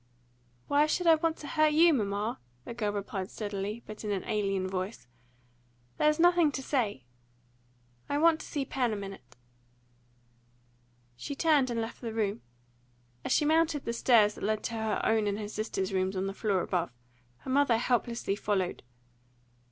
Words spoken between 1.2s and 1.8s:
to hurt